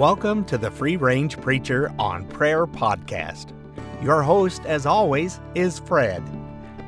Welcome 0.00 0.46
to 0.46 0.56
the 0.56 0.70
Free 0.70 0.96
Range 0.96 1.38
Preacher 1.42 1.92
on 1.98 2.24
Prayer 2.28 2.66
podcast. 2.66 3.52
Your 4.02 4.22
host, 4.22 4.64
as 4.64 4.86
always, 4.86 5.40
is 5.54 5.78
Fred. 5.78 6.22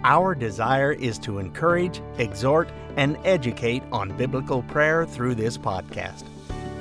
Our 0.03 0.35
desire 0.35 0.93
is 0.93 1.19
to 1.19 1.39
encourage, 1.39 2.01
exhort, 2.17 2.71
and 2.97 3.19
educate 3.23 3.83
on 3.93 4.17
biblical 4.17 4.63
prayer 4.63 5.05
through 5.05 5.35
this 5.35 5.59
podcast. 5.59 6.25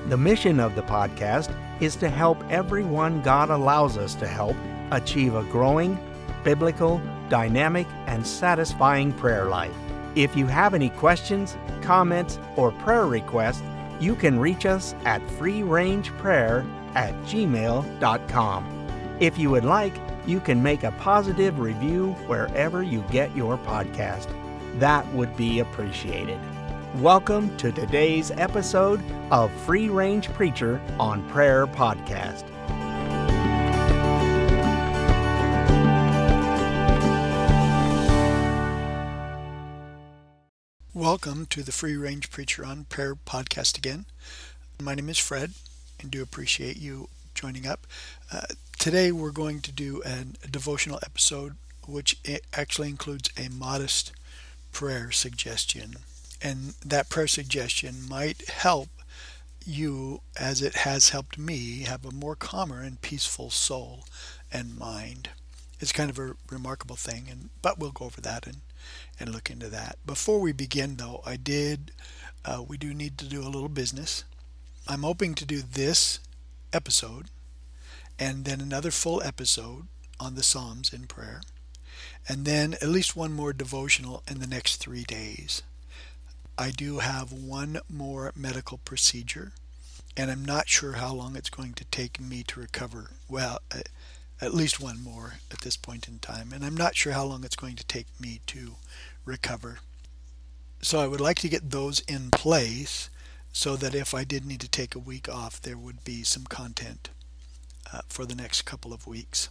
The 0.07 0.15
mission 0.15 0.61
of 0.61 0.75
the 0.75 0.83
podcast 0.83 1.53
is 1.81 1.97
to 1.97 2.07
help 2.07 2.41
everyone 2.49 3.21
God 3.23 3.49
allows 3.49 3.97
us 3.97 4.15
to 4.15 4.25
help 4.25 4.55
achieve 4.91 5.35
a 5.35 5.43
growing, 5.43 5.99
biblical, 6.45 7.01
dynamic, 7.27 7.87
and 8.07 8.25
satisfying 8.25 9.11
prayer 9.11 9.49
life. 9.49 9.75
If 10.15 10.37
you 10.37 10.47
have 10.47 10.73
any 10.73 10.91
questions, 10.91 11.57
comments, 11.81 12.39
or 12.55 12.71
prayer 12.71 13.05
requests, 13.05 13.63
you 14.01 14.15
can 14.15 14.39
reach 14.39 14.65
us 14.65 14.95
at 15.05 15.21
freerangeprayer 15.27 16.65
at 16.95 17.13
gmail.com. 17.25 18.87
If 19.19 19.37
you 19.37 19.51
would 19.51 19.63
like, 19.63 19.93
you 20.25 20.39
can 20.39 20.63
make 20.63 20.83
a 20.83 20.91
positive 20.93 21.59
review 21.59 22.13
wherever 22.25 22.81
you 22.81 23.03
get 23.11 23.35
your 23.35 23.59
podcast. 23.59 24.27
That 24.79 25.07
would 25.13 25.37
be 25.37 25.59
appreciated. 25.59 26.39
Welcome 26.95 27.55
to 27.57 27.71
today's 27.71 28.31
episode 28.31 29.03
of 29.29 29.51
Free 29.65 29.89
Range 29.89 30.27
Preacher 30.33 30.81
on 30.99 31.27
Prayer 31.29 31.67
Podcast. 31.67 32.43
Welcome 41.01 41.47
to 41.47 41.63
the 41.63 41.71
Free 41.71 41.97
Range 41.97 42.29
Preacher 42.29 42.63
on 42.63 42.83
Prayer 42.83 43.15
podcast 43.15 43.75
again. 43.75 44.05
My 44.79 44.93
name 44.93 45.09
is 45.09 45.17
Fred 45.17 45.53
and 45.99 46.11
do 46.11 46.21
appreciate 46.21 46.77
you 46.77 47.09
joining 47.33 47.65
up. 47.65 47.87
Uh, 48.31 48.41
today 48.77 49.11
we're 49.11 49.31
going 49.31 49.61
to 49.61 49.71
do 49.71 50.03
an, 50.03 50.35
a 50.43 50.47
devotional 50.47 50.99
episode 51.03 51.55
which 51.87 52.19
actually 52.53 52.89
includes 52.89 53.31
a 53.35 53.49
modest 53.49 54.11
prayer 54.71 55.09
suggestion. 55.09 55.95
And 56.39 56.75
that 56.85 57.09
prayer 57.09 57.25
suggestion 57.25 58.07
might 58.07 58.47
help 58.47 58.89
you, 59.65 60.21
as 60.39 60.61
it 60.61 60.75
has 60.75 61.09
helped 61.09 61.35
me, 61.35 61.79
have 61.79 62.05
a 62.05 62.11
more 62.11 62.35
calmer 62.35 62.83
and 62.83 63.01
peaceful 63.01 63.49
soul 63.49 64.03
and 64.53 64.77
mind. 64.77 65.29
It's 65.79 65.91
kind 65.91 66.11
of 66.11 66.19
a 66.19 66.35
remarkable 66.51 66.95
thing, 66.95 67.25
and 67.27 67.49
but 67.63 67.79
we'll 67.79 67.89
go 67.89 68.05
over 68.05 68.21
that 68.21 68.45
and 68.45 68.57
and 69.19 69.31
look 69.31 69.49
into 69.49 69.69
that. 69.69 69.97
Before 70.05 70.39
we 70.39 70.51
begin, 70.51 70.97
though, 70.97 71.21
I 71.25 71.35
did, 71.37 71.91
uh, 72.45 72.63
we 72.67 72.77
do 72.77 72.93
need 72.93 73.17
to 73.19 73.25
do 73.25 73.41
a 73.41 73.49
little 73.49 73.69
business. 73.69 74.23
I'm 74.87 75.03
hoping 75.03 75.35
to 75.35 75.45
do 75.45 75.61
this 75.61 76.19
episode 76.73 77.27
and 78.17 78.45
then 78.45 78.61
another 78.61 78.91
full 78.91 79.21
episode 79.23 79.87
on 80.19 80.35
the 80.35 80.43
Psalms 80.43 80.93
in 80.93 81.07
prayer, 81.07 81.41
and 82.29 82.45
then 82.45 82.75
at 82.75 82.87
least 82.87 83.15
one 83.15 83.33
more 83.33 83.53
devotional 83.53 84.23
in 84.29 84.39
the 84.39 84.47
next 84.47 84.77
three 84.77 85.03
days. 85.03 85.63
I 86.57 86.69
do 86.69 86.99
have 86.99 87.31
one 87.31 87.79
more 87.89 88.31
medical 88.35 88.77
procedure, 88.77 89.53
and 90.15 90.29
I'm 90.29 90.45
not 90.45 90.69
sure 90.69 90.93
how 90.93 91.13
long 91.13 91.35
it's 91.35 91.49
going 91.49 91.73
to 91.73 91.85
take 91.85 92.19
me 92.21 92.43
to 92.43 92.59
recover. 92.59 93.11
Well, 93.27 93.59
uh, 93.73 93.79
at 94.41 94.53
least 94.53 94.79
one 94.79 95.03
more 95.03 95.35
at 95.51 95.61
this 95.61 95.77
point 95.77 96.07
in 96.07 96.19
time, 96.19 96.51
and 96.51 96.65
I'm 96.65 96.75
not 96.75 96.95
sure 96.95 97.13
how 97.13 97.25
long 97.25 97.43
it's 97.43 97.55
going 97.55 97.75
to 97.75 97.85
take 97.85 98.07
me 98.19 98.41
to 98.47 98.75
recover. 99.23 99.79
So 100.81 100.99
I 100.99 101.07
would 101.07 101.21
like 101.21 101.37
to 101.39 101.49
get 101.49 101.69
those 101.69 101.99
in 102.01 102.31
place 102.31 103.09
so 103.53 103.75
that 103.75 103.93
if 103.93 104.13
I 104.13 104.23
did 104.23 104.45
need 104.45 104.61
to 104.61 104.69
take 104.69 104.95
a 104.95 104.99
week 104.99 105.29
off, 105.29 105.61
there 105.61 105.77
would 105.77 106.03
be 106.03 106.23
some 106.23 106.45
content 106.45 107.09
uh, 107.93 108.01
for 108.07 108.25
the 108.25 108.35
next 108.35 108.63
couple 108.63 108.93
of 108.93 109.05
weeks. 109.05 109.49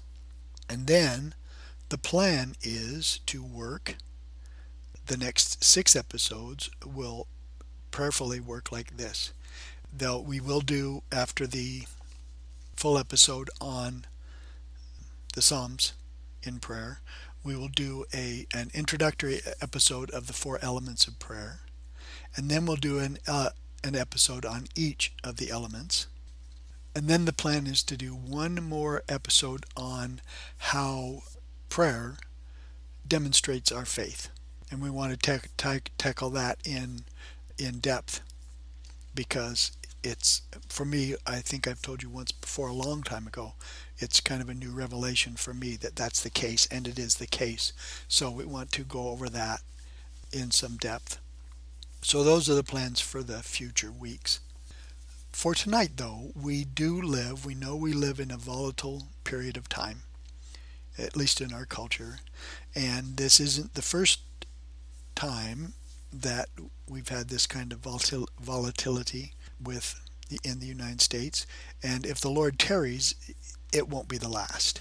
And 0.69 0.87
then 0.87 1.34
the 1.88 1.98
plan 1.98 2.54
is 2.62 3.20
to 3.26 3.43
work. 3.43 3.97
The 5.06 5.16
next 5.16 5.62
six 5.62 5.94
episodes 5.94 6.70
will 6.84 7.26
prayerfully 7.91 8.41
work 8.41 8.72
like 8.72 8.97
this. 8.97 9.32
They'll, 9.93 10.22
we 10.22 10.41
will 10.41 10.60
do 10.60 11.03
after 11.12 11.47
the 11.47 11.82
full 12.75 12.97
episode 12.97 13.50
on 13.60 14.06
the 15.34 15.42
Psalms 15.42 15.92
in 16.42 16.58
prayer. 16.60 17.00
We 17.42 17.56
will 17.56 17.68
do 17.68 18.04
a 18.12 18.46
an 18.54 18.70
introductory 18.74 19.41
episode 19.60 20.10
of 20.10 20.26
the 20.26 20.32
four 20.32 20.58
elements 20.62 21.06
of 21.06 21.18
prayer, 21.18 21.60
and 22.36 22.50
then 22.50 22.66
we'll 22.66 22.76
do 22.76 22.98
an 22.98 23.18
uh, 23.26 23.50
an 23.82 23.96
episode 23.96 24.44
on 24.44 24.66
each 24.74 25.12
of 25.24 25.36
the 25.36 25.50
elements. 25.50 26.06
And 26.94 27.08
then 27.08 27.24
the 27.24 27.32
plan 27.32 27.66
is 27.66 27.82
to 27.84 27.96
do 27.96 28.14
one 28.14 28.56
more 28.56 29.02
episode 29.08 29.64
on 29.76 30.20
how 30.58 31.22
prayer 31.69 32.16
demonstrates 33.06 33.70
our 33.72 33.84
faith, 33.84 34.28
and 34.70 34.82
we 34.82 34.90
want 34.90 35.19
to 35.20 35.80
tackle 35.98 36.30
that 36.30 36.58
in 36.64 37.04
in 37.58 37.78
depth 37.78 38.20
because 39.14 39.72
it's 40.02 40.42
for 40.69 40.84
me 40.84 41.14
i 41.26 41.40
think 41.40 41.69
i've 41.69 41.82
told 41.82 42.02
you 42.02 42.08
once 42.08 42.32
before 42.32 42.69
a 42.69 42.72
long 42.72 43.02
time 43.02 43.26
ago 43.26 43.52
it's 44.00 44.21
kind 44.21 44.41
of 44.41 44.49
a 44.49 44.55
new 44.55 44.71
revelation 44.71 45.34
for 45.34 45.55
me 45.55 45.77
that 45.77 45.94
that's 45.94 46.22
the 46.22 46.31
case 46.31 46.66
and 46.71 46.88
it 46.88 46.99
is 46.99 47.16
the 47.16 47.27
case. 47.27 47.72
So 48.09 48.31
we 48.31 48.44
want 48.44 48.72
to 48.72 48.83
go 48.83 49.09
over 49.09 49.28
that 49.28 49.61
in 50.33 50.50
some 50.50 50.77
depth. 50.77 51.19
So 52.03 52.25
those 52.25 52.49
are 52.49 52.55
the 52.55 52.65
plans 52.65 53.00
for 53.00 53.22
the 53.22 53.43
future 53.43 53.93
weeks. 53.93 54.41
For 55.33 55.55
tonight 55.55 55.93
though 55.97 56.33
we 56.34 56.65
do 56.65 57.00
live 57.00 57.47
we 57.47 57.55
know 57.55 57.77
we 57.77 57.93
live 57.93 58.19
in 58.19 58.31
a 58.31 58.37
volatile 58.37 59.05
period 59.22 59.56
of 59.56 59.69
time 59.69 60.03
at 60.99 61.17
least 61.17 61.41
in 61.41 61.53
our 61.53 61.65
culture 61.65 62.19
and 62.75 63.17
this 63.17 63.38
isn't 63.38 63.75
the 63.75 63.82
first 63.82 64.21
time 65.15 65.75
that 66.12 66.49
we've 66.88 67.09
had 67.09 67.28
this 67.28 67.47
kind 67.47 67.72
of 67.72 67.78
volatility 68.41 69.32
with 69.62 70.00
in 70.44 70.61
the 70.61 70.67
United 70.67 71.00
States, 71.00 71.47
and 71.82 72.06
if 72.06 72.21
the 72.21 72.31
Lord 72.31 72.59
tarries, 72.59 73.15
it 73.72 73.88
won't 73.88 74.08
be 74.08 74.19
the 74.19 74.28
last. 74.28 74.81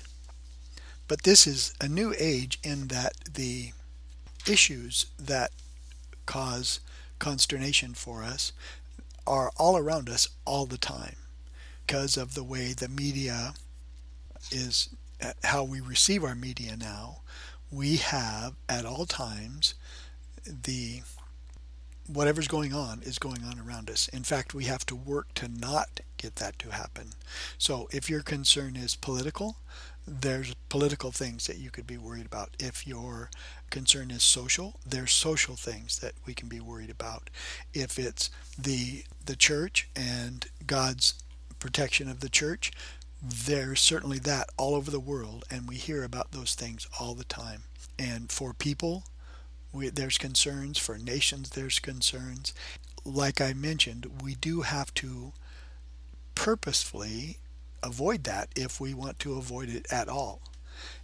But 1.07 1.23
this 1.23 1.47
is 1.47 1.73
a 1.81 1.87
new 1.87 2.13
age 2.17 2.59
in 2.63 2.87
that 2.87 3.13
the 3.33 3.71
issues 4.47 5.07
that 5.17 5.51
cause 6.25 6.79
consternation 7.17 7.93
for 7.93 8.23
us 8.23 8.53
are 9.25 9.51
all 9.57 9.77
around 9.77 10.09
us 10.09 10.27
all 10.45 10.65
the 10.65 10.77
time 10.77 11.15
because 11.85 12.17
of 12.17 12.35
the 12.35 12.43
way 12.43 12.73
the 12.73 12.87
media 12.87 13.53
is 14.51 14.89
uh, 15.21 15.33
how 15.43 15.63
we 15.63 15.81
receive 15.81 16.23
our 16.23 16.35
media 16.35 16.77
now 16.77 17.19
we 17.71 17.97
have 17.97 18.53
at 18.67 18.85
all 18.85 19.05
times 19.05 19.75
the 20.45 21.01
whatever's 22.07 22.47
going 22.47 22.73
on 22.73 23.01
is 23.03 23.19
going 23.19 23.43
on 23.43 23.59
around 23.59 23.89
us. 23.89 24.07
In 24.07 24.23
fact, 24.23 24.53
we 24.53 24.65
have 24.65 24.85
to 24.87 24.95
work 24.95 25.33
to 25.35 25.47
not 25.47 25.99
get 26.19 26.35
that 26.35 26.59
to 26.59 26.69
happen. 26.69 27.09
So 27.57 27.87
if 27.91 28.09
your 28.09 28.21
concern 28.21 28.75
is 28.75 28.95
political, 28.95 29.57
there's 30.05 30.53
political 30.69 31.11
things 31.11 31.47
that 31.47 31.57
you 31.57 31.71
could 31.71 31.87
be 31.87 31.97
worried 31.97 32.25
about. 32.25 32.55
If 32.59 32.85
your 32.85 33.29
concern 33.69 34.11
is 34.11 34.23
social, 34.23 34.79
there's 34.85 35.11
social 35.11 35.55
things 35.55 35.99
that 35.99 36.13
we 36.25 36.33
can 36.33 36.47
be 36.47 36.59
worried 36.59 36.89
about. 36.89 37.29
If 37.73 37.97
it's 37.97 38.29
the 38.57 39.03
the 39.25 39.35
church 39.35 39.89
and 39.95 40.45
God's 40.65 41.13
protection 41.59 42.09
of 42.09 42.19
the 42.19 42.29
church, 42.29 42.71
there's 43.21 43.81
certainly 43.81 44.19
that 44.19 44.49
all 44.57 44.75
over 44.75 44.91
the 44.91 44.99
world 44.99 45.45
and 45.51 45.67
we 45.67 45.75
hear 45.75 46.03
about 46.03 46.31
those 46.31 46.55
things 46.55 46.87
all 46.99 47.13
the 47.13 47.25
time. 47.25 47.63
And 47.97 48.31
for 48.31 48.53
people 48.53 49.03
we, 49.71 49.89
there's 49.89 50.17
concerns 50.17 50.77
for 50.77 50.97
nations, 50.97 51.51
there's 51.51 51.79
concerns. 51.79 52.53
Like 53.05 53.39
I 53.41 53.53
mentioned, 53.53 54.21
we 54.23 54.35
do 54.35 54.61
have 54.61 54.93
to 54.95 55.33
purposefully 56.35 57.37
avoid 57.81 58.23
that 58.25 58.49
if 58.55 58.79
we 58.79 58.93
want 58.93 59.19
to 59.19 59.37
avoid 59.37 59.69
it 59.69 59.85
at 59.91 60.07
all. 60.09 60.41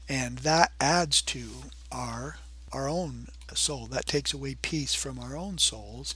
And 0.08 0.40
that 0.40 0.72
adds 0.80 1.22
to 1.24 1.50
our 1.92 2.38
our 2.72 2.90
own 2.90 3.28
soul. 3.54 3.88
That 3.88 4.06
takes 4.06 4.34
away 4.34 4.56
peace 4.62 4.94
from 4.94 5.18
our 5.18 5.38
own 5.38 5.58
souls 5.58 6.16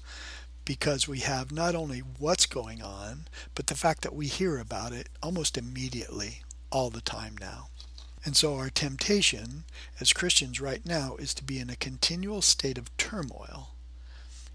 because 0.66 1.08
we 1.08 1.20
have 1.20 1.52
not 1.52 1.74
only 1.74 2.00
what's 2.00 2.46
going 2.46 2.82
on, 2.82 3.28
but 3.56 3.68
the 3.68 3.76
fact 3.76 4.02
that 4.02 4.14
we 4.14 4.28
hear 4.28 4.58
about 4.58 4.92
it 4.92 5.08
almost 5.24 5.58
immediately 5.58 6.42
all 6.70 6.90
the 6.90 7.02
time 7.02 7.36
now. 7.40 7.70
And 8.26 8.36
so 8.36 8.56
our 8.56 8.70
temptation 8.70 9.64
as 10.00 10.12
Christians 10.12 10.60
right 10.60 10.86
now 10.86 11.16
is 11.16 11.34
to 11.36 11.44
be 11.44 11.60
in 11.60 11.70
a 11.70 11.76
continual 11.76 12.42
state 12.42 12.78
of 12.78 12.96
turmoil 12.98 13.70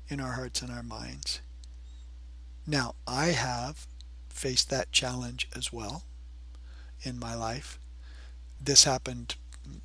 in 0.09 0.21
our 0.21 0.33
hearts 0.33 0.61
and 0.61 0.71
our 0.71 0.83
minds. 0.83 1.41
Now, 2.67 2.95
I 3.07 3.29
have 3.29 3.87
faced 4.35 4.69
that 4.71 4.93
challenge 4.93 5.49
as 5.57 5.73
well 5.73 6.03
in 7.03 7.19
my 7.19 7.35
life. 7.35 7.79
This 8.61 8.85
happened 8.85 9.37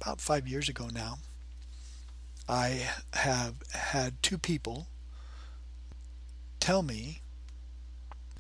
about 0.02 0.20
five 0.20 0.48
years 0.48 0.68
ago 0.68 0.90
now. 0.94 1.20
I 2.48 2.90
have 3.14 3.56
had 3.74 4.22
two 4.22 4.38
people 4.38 4.88
tell 6.60 6.82
me 6.82 7.22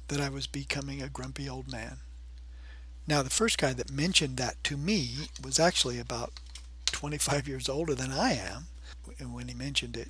that 0.08 0.20
I 0.20 0.30
was 0.30 0.48
becoming 0.48 1.02
a 1.02 1.10
grumpy 1.10 1.48
old 1.48 1.72
man. 1.72 1.98
Now, 3.08 3.22
the 3.22 3.30
first 3.30 3.58
guy 3.58 3.74
that 3.74 3.92
mentioned 3.92 4.38
that 4.38 4.64
to 4.66 4.78
me 4.78 5.30
was 5.44 5.60
actually 5.60 6.00
about 6.00 6.34
25 6.88 7.48
years 7.48 7.70
older 7.70 7.96
than 7.96 8.12
I 8.12 8.34
am 8.34 8.68
And 9.20 9.34
when 9.34 9.48
he 9.48 9.54
mentioned 9.54 9.96
it. 9.98 10.10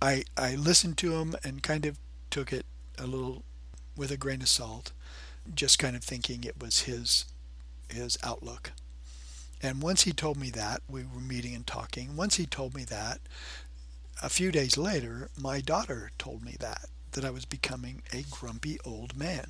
I, 0.00 0.24
I 0.36 0.54
listened 0.54 0.98
to 0.98 1.14
him 1.14 1.34
and 1.42 1.62
kind 1.62 1.86
of 1.86 1.98
took 2.30 2.52
it 2.52 2.66
a 2.98 3.06
little 3.06 3.42
with 3.96 4.10
a 4.10 4.16
grain 4.16 4.42
of 4.42 4.48
salt, 4.48 4.92
just 5.54 5.78
kind 5.78 5.94
of 5.94 6.02
thinking 6.02 6.44
it 6.44 6.60
was 6.60 6.82
his 6.82 7.26
his 7.88 8.18
outlook. 8.22 8.72
And 9.62 9.80
once 9.82 10.02
he 10.02 10.12
told 10.12 10.36
me 10.36 10.50
that, 10.50 10.82
we 10.88 11.02
were 11.02 11.20
meeting 11.20 11.54
and 11.54 11.66
talking. 11.66 12.16
Once 12.16 12.36
he 12.36 12.46
told 12.46 12.74
me 12.74 12.84
that, 12.84 13.20
a 14.22 14.28
few 14.28 14.52
days 14.52 14.76
later, 14.76 15.30
my 15.38 15.60
daughter 15.60 16.10
told 16.18 16.44
me 16.44 16.56
that, 16.60 16.86
that 17.12 17.24
I 17.24 17.30
was 17.30 17.44
becoming 17.44 18.02
a 18.12 18.24
grumpy 18.30 18.78
old 18.84 19.16
man. 19.16 19.46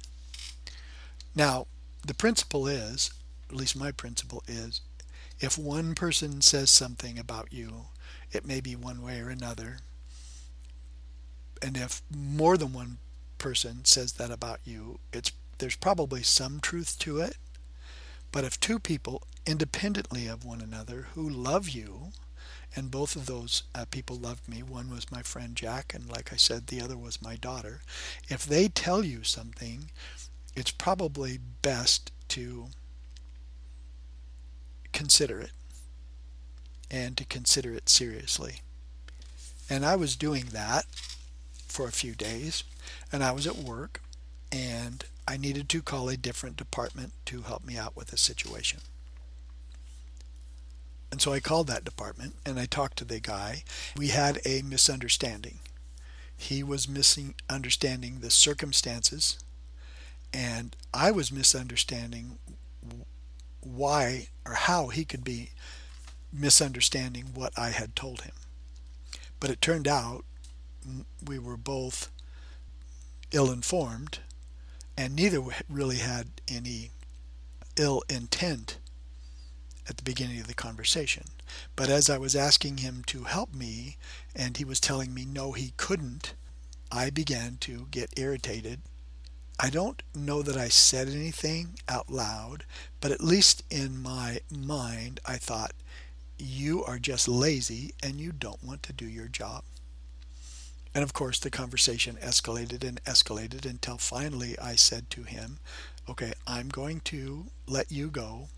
Now, 1.34 1.66
the 2.06 2.14
principle 2.14 2.66
is, 2.66 3.10
at 3.48 3.56
least 3.56 3.76
my 3.76 3.90
principle 3.90 4.42
is, 4.46 4.80
if 5.40 5.58
one 5.58 5.94
person 5.94 6.40
says 6.40 6.70
something 6.70 7.18
about 7.18 7.52
you, 7.52 7.86
it 8.30 8.46
may 8.46 8.60
be 8.60 8.76
one 8.76 9.02
way 9.02 9.20
or 9.20 9.30
another. 9.30 9.78
And 11.60 11.76
if 11.76 12.02
more 12.14 12.56
than 12.56 12.72
one 12.72 12.98
person 13.44 13.84
says 13.84 14.14
that 14.14 14.30
about 14.30 14.58
you, 14.64 14.98
it's 15.12 15.30
there's 15.58 15.76
probably 15.76 16.22
some 16.22 16.60
truth 16.60 16.98
to 16.98 17.18
it. 17.18 17.36
But 18.32 18.42
if 18.42 18.58
two 18.58 18.78
people 18.78 19.22
independently 19.44 20.26
of 20.26 20.46
one 20.46 20.62
another 20.62 21.08
who 21.12 21.28
love 21.28 21.68
you, 21.68 22.12
and 22.74 22.90
both 22.90 23.14
of 23.14 23.26
those 23.26 23.64
uh, 23.74 23.84
people 23.90 24.16
loved 24.16 24.48
me, 24.48 24.62
one 24.62 24.88
was 24.88 25.12
my 25.12 25.20
friend 25.20 25.54
Jack, 25.54 25.92
and 25.92 26.10
like 26.10 26.32
I 26.32 26.36
said, 26.36 26.68
the 26.68 26.80
other 26.80 26.96
was 26.96 27.20
my 27.20 27.36
daughter, 27.36 27.82
if 28.30 28.46
they 28.46 28.66
tell 28.66 29.04
you 29.04 29.22
something, 29.22 29.90
it's 30.56 30.70
probably 30.70 31.38
best 31.60 32.12
to 32.28 32.68
consider 34.94 35.38
it 35.38 35.52
and 36.90 37.14
to 37.18 37.26
consider 37.26 37.74
it 37.74 37.90
seriously. 37.90 38.62
And 39.68 39.84
I 39.84 39.96
was 39.96 40.16
doing 40.16 40.46
that 40.52 40.86
for 41.68 41.86
a 41.86 41.92
few 41.92 42.14
days, 42.14 42.64
and 43.12 43.22
I 43.22 43.32
was 43.32 43.46
at 43.46 43.56
work, 43.56 44.02
and 44.52 45.04
I 45.26 45.36
needed 45.36 45.68
to 45.70 45.82
call 45.82 46.08
a 46.08 46.16
different 46.16 46.56
department 46.56 47.12
to 47.26 47.42
help 47.42 47.64
me 47.64 47.76
out 47.76 47.96
with 47.96 48.12
a 48.12 48.16
situation. 48.16 48.80
And 51.10 51.22
so 51.22 51.32
I 51.32 51.38
called 51.38 51.68
that 51.68 51.84
department 51.84 52.34
and 52.44 52.58
I 52.58 52.66
talked 52.66 52.98
to 52.98 53.04
the 53.04 53.20
guy. 53.20 53.62
We 53.96 54.08
had 54.08 54.40
a 54.44 54.62
misunderstanding. 54.62 55.60
He 56.36 56.64
was 56.64 56.88
misunderstanding 56.88 58.18
the 58.18 58.30
circumstances, 58.30 59.38
and 60.32 60.74
I 60.92 61.12
was 61.12 61.30
misunderstanding 61.30 62.38
why 63.60 64.28
or 64.44 64.54
how 64.54 64.88
he 64.88 65.04
could 65.04 65.22
be 65.22 65.50
misunderstanding 66.32 67.26
what 67.32 67.52
I 67.56 67.70
had 67.70 67.94
told 67.94 68.22
him. 68.22 68.34
But 69.38 69.50
it 69.50 69.60
turned 69.60 69.86
out 69.86 70.24
we 71.24 71.38
were 71.38 71.56
both 71.56 72.10
ill 73.34 73.50
informed 73.50 74.20
and 74.96 75.14
neither 75.14 75.42
really 75.68 75.96
had 75.96 76.28
any 76.48 76.90
ill 77.76 78.02
intent 78.08 78.78
at 79.88 79.96
the 79.96 80.02
beginning 80.02 80.40
of 80.40 80.46
the 80.46 80.54
conversation. 80.54 81.24
But 81.76 81.90
as 81.90 82.08
I 82.08 82.16
was 82.16 82.36
asking 82.36 82.78
him 82.78 83.02
to 83.08 83.24
help 83.24 83.52
me 83.52 83.96
and 84.34 84.56
he 84.56 84.64
was 84.64 84.80
telling 84.80 85.12
me 85.12 85.24
no, 85.24 85.52
he 85.52 85.74
couldn't, 85.76 86.34
I 86.90 87.10
began 87.10 87.58
to 87.60 87.88
get 87.90 88.18
irritated. 88.18 88.80
I 89.58 89.70
don't 89.70 90.02
know 90.14 90.42
that 90.42 90.56
I 90.56 90.68
said 90.68 91.08
anything 91.08 91.78
out 91.88 92.10
loud, 92.10 92.64
but 93.00 93.12
at 93.12 93.22
least 93.22 93.62
in 93.70 94.00
my 94.02 94.40
mind, 94.50 95.20
I 95.26 95.36
thought, 95.36 95.72
you 96.38 96.84
are 96.84 96.98
just 96.98 97.28
lazy 97.28 97.94
and 98.02 98.20
you 98.20 98.32
don't 98.32 98.62
want 98.62 98.82
to 98.84 98.92
do 98.92 99.06
your 99.06 99.28
job. 99.28 99.62
And 100.94 101.02
of 101.02 101.12
course, 101.12 101.38
the 101.38 101.50
conversation 101.50 102.16
escalated 102.22 102.86
and 102.86 103.02
escalated 103.04 103.66
until 103.66 103.98
finally 103.98 104.56
I 104.58 104.76
said 104.76 105.10
to 105.10 105.24
him, 105.24 105.58
Okay, 106.08 106.34
I'm 106.46 106.68
going 106.68 107.00
to 107.00 107.46
let 107.66 107.90
you 107.90 108.08
go. 108.08 108.48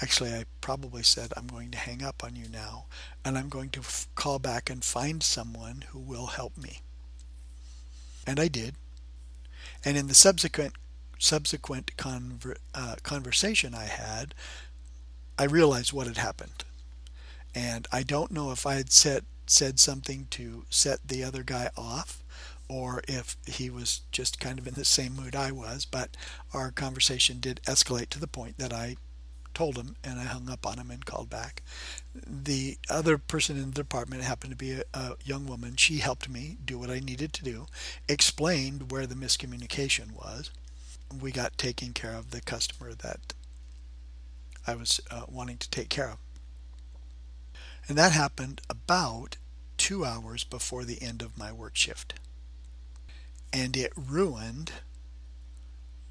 Actually, 0.00 0.32
I 0.32 0.44
probably 0.60 1.02
said, 1.02 1.32
I'm 1.36 1.46
going 1.46 1.70
to 1.72 1.78
hang 1.78 2.02
up 2.02 2.22
on 2.22 2.36
you 2.36 2.48
now, 2.48 2.86
and 3.24 3.36
I'm 3.36 3.48
going 3.48 3.70
to 3.70 3.80
f- 3.80 4.06
call 4.14 4.38
back 4.38 4.70
and 4.70 4.84
find 4.84 5.22
someone 5.22 5.84
who 5.88 5.98
will 5.98 6.26
help 6.26 6.56
me. 6.56 6.80
And 8.26 8.38
I 8.38 8.48
did. 8.48 8.74
And 9.84 9.96
in 9.96 10.06
the 10.06 10.14
subsequent 10.14 10.74
subsequent 11.18 11.96
conver- 11.96 12.58
uh, 12.74 12.96
conversation 13.02 13.74
I 13.74 13.84
had, 13.84 14.34
I 15.38 15.44
realized 15.44 15.92
what 15.92 16.06
had 16.06 16.18
happened. 16.18 16.64
And 17.54 17.88
I 17.90 18.02
don't 18.02 18.30
know 18.30 18.50
if 18.52 18.66
I 18.66 18.74
had 18.74 18.92
said 18.92 19.24
said 19.46 19.78
something 19.78 20.26
to 20.30 20.64
set 20.70 21.06
the 21.06 21.22
other 21.24 21.42
guy 21.42 21.70
off 21.76 22.22
or 22.68 23.02
if 23.06 23.36
he 23.46 23.70
was 23.70 24.00
just 24.10 24.40
kind 24.40 24.58
of 24.58 24.66
in 24.66 24.74
the 24.74 24.84
same 24.84 25.14
mood 25.14 25.36
I 25.36 25.52
was, 25.52 25.84
but 25.84 26.16
our 26.52 26.70
conversation 26.70 27.38
did 27.38 27.60
escalate 27.64 28.08
to 28.10 28.20
the 28.20 28.26
point 28.26 28.58
that 28.58 28.72
I 28.72 28.96
told 29.54 29.76
him 29.76 29.96
and 30.04 30.18
I 30.18 30.24
hung 30.24 30.50
up 30.50 30.66
on 30.66 30.78
him 30.78 30.90
and 30.90 31.04
called 31.06 31.30
back. 31.30 31.62
The 32.14 32.76
other 32.90 33.16
person 33.16 33.56
in 33.56 33.70
the 33.70 33.82
department 33.82 34.22
happened 34.22 34.50
to 34.50 34.56
be 34.56 34.72
a, 34.72 34.82
a 34.92 35.16
young 35.24 35.46
woman. 35.46 35.76
She 35.76 35.98
helped 35.98 36.28
me 36.28 36.58
do 36.62 36.78
what 36.78 36.90
I 36.90 37.00
needed 37.00 37.32
to 37.34 37.44
do, 37.44 37.66
explained 38.08 38.90
where 38.90 39.06
the 39.06 39.14
miscommunication 39.14 40.12
was. 40.12 40.50
We 41.18 41.32
got 41.32 41.56
taken 41.56 41.92
care 41.92 42.12
of 42.12 42.32
the 42.32 42.42
customer 42.42 42.92
that 42.94 43.32
I 44.66 44.74
was 44.74 45.00
uh, 45.10 45.22
wanting 45.28 45.56
to 45.58 45.70
take 45.70 45.88
care 45.88 46.10
of. 46.10 46.18
And 47.88 47.96
that 47.96 48.12
happened 48.12 48.60
about 48.68 49.36
two 49.76 50.04
hours 50.04 50.44
before 50.44 50.84
the 50.84 51.00
end 51.02 51.22
of 51.22 51.38
my 51.38 51.52
work 51.52 51.76
shift. 51.76 52.14
And 53.52 53.76
it 53.76 53.92
ruined 53.96 54.72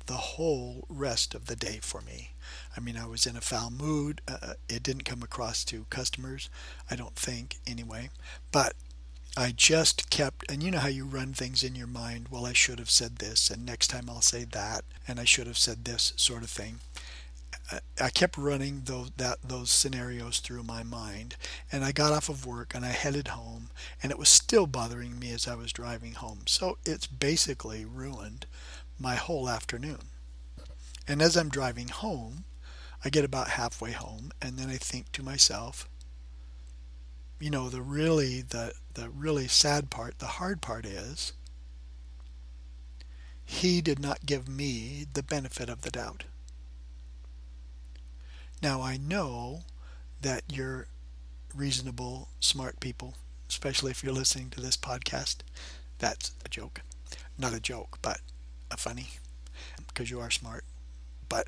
the 0.05 0.13
whole 0.13 0.85
rest 0.87 1.33
of 1.33 1.47
the 1.47 1.55
day 1.55 1.79
for 1.81 2.01
me. 2.01 2.31
I 2.77 2.79
mean, 2.79 2.97
I 2.97 3.05
was 3.07 3.25
in 3.25 3.35
a 3.35 3.41
foul 3.41 3.71
mood. 3.71 4.21
Uh, 4.27 4.37
uh, 4.41 4.53
it 4.69 4.83
didn't 4.83 5.03
come 5.03 5.23
across 5.23 5.63
to 5.65 5.85
customers, 5.89 6.49
I 6.89 6.95
don't 6.95 7.15
think, 7.15 7.57
anyway. 7.65 8.09
But 8.51 8.73
I 9.35 9.51
just 9.55 10.09
kept, 10.09 10.49
and 10.49 10.63
you 10.63 10.71
know 10.71 10.79
how 10.79 10.87
you 10.87 11.05
run 11.05 11.33
things 11.33 11.63
in 11.63 11.75
your 11.75 11.87
mind. 11.87 12.27
Well, 12.29 12.45
I 12.45 12.53
should 12.53 12.79
have 12.79 12.89
said 12.89 13.17
this, 13.17 13.49
and 13.49 13.65
next 13.65 13.87
time 13.87 14.09
I'll 14.09 14.21
say 14.21 14.45
that, 14.45 14.85
and 15.07 15.19
I 15.19 15.25
should 15.25 15.47
have 15.47 15.57
said 15.57 15.83
this 15.83 16.13
sort 16.15 16.43
of 16.43 16.49
thing. 16.49 16.79
I 17.99 18.09
kept 18.11 18.37
running 18.37 18.81
those 18.85 19.11
that 19.17 19.39
those 19.43 19.71
scenarios 19.71 20.39
through 20.39 20.63
my 20.63 20.83
mind, 20.83 21.35
and 21.71 21.83
I 21.83 21.91
got 21.91 22.13
off 22.13 22.29
of 22.29 22.45
work 22.45 22.75
and 22.75 22.85
I 22.85 22.89
headed 22.89 23.29
home, 23.29 23.69
and 24.03 24.11
it 24.11 24.19
was 24.19 24.29
still 24.29 24.67
bothering 24.67 25.17
me 25.17 25.31
as 25.31 25.47
I 25.47 25.55
was 25.55 25.73
driving 25.73 26.13
home. 26.13 26.41
So 26.45 26.77
it's 26.85 27.07
basically 27.07 27.83
ruined 27.83 28.45
my 28.99 29.15
whole 29.15 29.49
afternoon. 29.49 30.09
And 31.07 31.21
as 31.21 31.35
I'm 31.35 31.49
driving 31.49 31.87
home, 31.87 32.45
I 33.03 33.09
get 33.09 33.25
about 33.25 33.49
halfway 33.49 33.91
home, 33.93 34.31
and 34.41 34.57
then 34.57 34.69
I 34.69 34.77
think 34.77 35.11
to 35.13 35.23
myself, 35.23 35.89
you 37.39 37.49
know, 37.49 37.69
the 37.69 37.81
really 37.81 38.41
the 38.41 38.73
the 38.93 39.09
really 39.09 39.47
sad 39.47 39.89
part, 39.89 40.19
the 40.19 40.37
hard 40.37 40.61
part 40.61 40.85
is 40.85 41.33
he 43.43 43.81
did 43.81 43.99
not 43.99 44.25
give 44.25 44.47
me 44.47 45.05
the 45.13 45.23
benefit 45.23 45.69
of 45.69 45.81
the 45.81 45.91
doubt. 45.91 46.25
Now 48.65 48.81
I 48.81 48.97
know 48.97 49.61
that 50.23 50.41
you're 50.51 50.87
reasonable, 51.53 52.29
smart 52.39 52.79
people, 52.79 53.13
especially 53.47 53.91
if 53.91 54.03
you're 54.03 54.11
listening 54.11 54.49
to 54.49 54.59
this 54.59 54.75
podcast. 54.75 55.41
That's 55.99 56.31
a 56.43 56.49
joke. 56.49 56.81
Not 57.37 57.53
a 57.53 57.59
joke, 57.59 57.99
but 58.01 58.21
a 58.71 58.77
funny, 58.77 59.09
because 59.87 60.09
you 60.09 60.19
are 60.19 60.31
smart. 60.31 60.65
But 61.29 61.47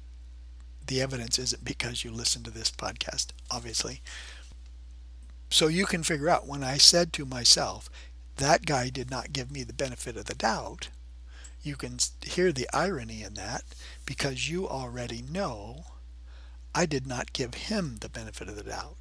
the 0.86 1.01
evidence 1.01 1.39
isn't 1.39 1.65
because 1.65 2.03
you 2.03 2.12
listen 2.12 2.43
to 2.43 2.51
this 2.51 2.69
podcast, 2.69 3.29
obviously. 3.50 4.03
So 5.50 5.65
you 5.65 5.88
can 5.88 6.03
figure 6.03 6.29
out 6.29 6.45
when 6.45 6.63
I 6.63 6.77
said 6.77 7.13
to 7.13 7.25
myself, 7.25 7.89
that 8.36 8.67
guy 8.67 8.89
did 8.89 9.09
not 9.09 9.33
give 9.33 9.51
me 9.51 9.63
the 9.63 9.74
benefit 9.74 10.17
of 10.17 10.25
the 10.25 10.36
doubt, 10.36 10.89
you 11.63 11.77
can 11.77 11.97
hear 12.21 12.51
the 12.51 12.69
irony 12.75 13.24
in 13.24 13.33
that 13.33 13.63
because 14.05 14.51
you 14.51 14.69
already 14.69 15.24
know 15.24 15.86
I 16.74 16.86
did 16.86 17.07
not 17.07 17.33
give 17.33 17.53
him 17.55 17.97
the 18.01 18.09
benefit 18.09 18.47
of 18.47 18.55
the 18.55 18.63
doubt, 18.63 18.97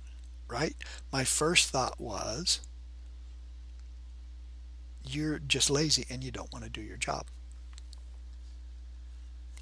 right? 0.48 0.74
My 1.12 1.24
first 1.24 1.70
thought 1.70 2.00
was, 2.00 2.60
you're 5.04 5.38
just 5.38 5.70
lazy 5.70 6.04
and 6.10 6.24
you 6.24 6.30
don't 6.30 6.52
want 6.52 6.64
to 6.64 6.70
do 6.70 6.80
your 6.80 6.96
job. 6.96 7.26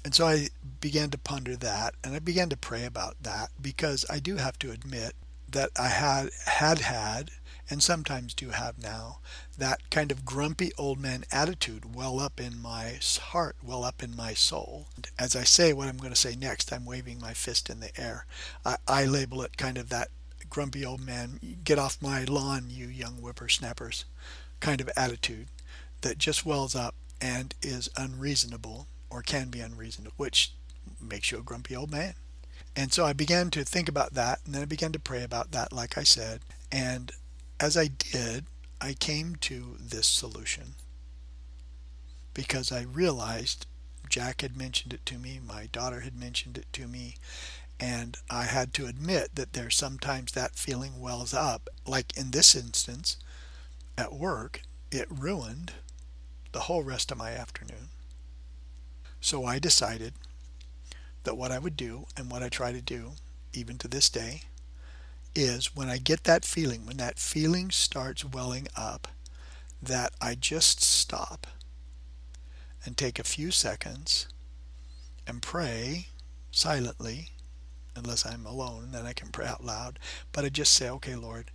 And 0.03 0.13
so 0.13 0.27
I 0.27 0.49
began 0.81 1.09
to 1.11 1.17
ponder 1.17 1.55
that 1.57 1.95
and 2.03 2.13
I 2.15 2.19
began 2.19 2.49
to 2.49 2.57
pray 2.57 2.85
about 2.85 3.21
that 3.23 3.49
because 3.59 4.05
I 4.09 4.19
do 4.19 4.37
have 4.37 4.59
to 4.59 4.71
admit 4.71 5.13
that 5.49 5.71
I 5.79 5.87
had 5.87 6.29
had 6.45 6.79
had 6.79 7.31
and 7.69 7.81
sometimes 7.81 8.33
do 8.33 8.49
have 8.49 8.81
now, 8.81 9.19
that 9.57 9.89
kind 9.89 10.11
of 10.11 10.25
grumpy 10.25 10.71
old 10.77 10.99
man 10.99 11.23
attitude 11.31 11.95
well 11.95 12.19
up 12.19 12.39
in 12.39 12.61
my 12.61 12.99
heart, 13.19 13.55
well 13.63 13.83
up 13.83 14.03
in 14.03 14.15
my 14.15 14.33
soul. 14.33 14.87
As 15.17 15.35
I 15.35 15.43
say 15.43 15.73
what 15.73 15.87
I'm 15.87 15.97
going 15.97 16.13
to 16.13 16.19
say 16.19 16.35
next, 16.35 16.71
I'm 16.71 16.85
waving 16.85 17.19
my 17.19 17.33
fist 17.33 17.69
in 17.69 17.79
the 17.79 17.99
air. 17.99 18.25
I, 18.65 18.77
I 18.87 19.05
label 19.05 19.41
it 19.41 19.57
kind 19.57 19.77
of 19.77 19.89
that 19.89 20.09
grumpy 20.49 20.85
old 20.85 21.01
man, 21.01 21.39
get 21.63 21.79
off 21.79 22.01
my 22.01 22.23
lawn, 22.23 22.65
you 22.69 22.87
young 22.87 23.15
whippersnappers 23.15 24.05
kind 24.59 24.81
of 24.81 24.89
attitude 24.95 25.47
that 26.01 26.17
just 26.17 26.45
wells 26.45 26.75
up 26.75 26.95
and 27.19 27.53
is 27.61 27.89
unreasonable 27.97 28.87
or 29.09 29.21
can 29.21 29.49
be 29.49 29.59
unreasonable, 29.59 30.13
which 30.17 30.53
makes 31.01 31.31
you 31.31 31.39
a 31.39 31.43
grumpy 31.43 31.75
old 31.75 31.91
man. 31.91 32.13
And 32.75 32.91
so 32.91 33.05
I 33.05 33.13
began 33.13 33.49
to 33.51 33.63
think 33.63 33.87
about 33.87 34.13
that, 34.15 34.39
and 34.45 34.53
then 34.53 34.61
I 34.61 34.65
began 34.65 34.91
to 34.91 34.99
pray 34.99 35.23
about 35.23 35.51
that, 35.51 35.71
like 35.71 35.97
I 35.97 36.03
said. 36.03 36.41
And 36.71 37.11
as 37.59 37.77
I 37.77 37.87
did, 37.87 38.45
I 38.81 38.93
came 38.93 39.35
to 39.37 39.77
this 39.79 40.07
solution 40.07 40.75
because 42.33 42.71
I 42.71 42.81
realized 42.81 43.65
Jack 44.09 44.41
had 44.41 44.57
mentioned 44.57 44.93
it 44.93 45.05
to 45.07 45.17
me, 45.17 45.39
my 45.45 45.67
daughter 45.71 46.01
had 46.01 46.15
mentioned 46.15 46.57
it 46.57 46.71
to 46.73 46.87
me, 46.87 47.15
and 47.79 48.17
I 48.29 48.43
had 48.43 48.73
to 48.75 48.85
admit 48.85 49.35
that 49.35 49.53
there's 49.53 49.75
sometimes 49.75 50.31
that 50.33 50.55
feeling 50.55 50.99
wells 50.99 51.33
up. 51.33 51.69
Like 51.85 52.15
in 52.17 52.31
this 52.31 52.55
instance, 52.55 53.17
at 53.97 54.13
work, 54.13 54.61
it 54.91 55.07
ruined 55.09 55.73
the 56.51 56.61
whole 56.61 56.83
rest 56.83 57.11
of 57.11 57.17
my 57.17 57.31
afternoon. 57.31 57.89
So 59.19 59.45
I 59.45 59.59
decided 59.59 60.13
that 61.23 61.37
what 61.37 61.51
I 61.51 61.59
would 61.59 61.75
do 61.75 62.05
and 62.15 62.29
what 62.29 62.43
I 62.43 62.49
try 62.49 62.71
to 62.71 62.81
do, 62.81 63.13
even 63.53 63.77
to 63.79 63.87
this 63.87 64.09
day, 64.09 64.43
is 65.35 65.75
when 65.75 65.89
I 65.89 65.97
get 65.97 66.23
that 66.23 66.45
feeling, 66.45 66.85
when 66.85 66.97
that 66.97 67.19
feeling 67.19 67.69
starts 67.69 68.23
welling 68.23 68.67
up, 68.75 69.07
that 69.81 70.13
I 70.21 70.35
just 70.35 70.81
stop 70.81 71.45
and 72.85 72.95
take 72.95 73.19
a 73.19 73.23
few 73.23 73.51
seconds 73.51 74.27
and 75.27 75.41
pray 75.41 76.07
silently, 76.51 77.29
unless 77.95 78.25
I'm 78.25 78.45
alone, 78.45 78.89
then 78.91 79.05
I 79.05 79.13
can 79.13 79.29
pray 79.29 79.45
out 79.45 79.63
loud. 79.63 79.99
But 80.31 80.45
I 80.45 80.49
just 80.49 80.73
say, 80.73 80.89
okay, 80.89 81.15
Lord, 81.15 81.51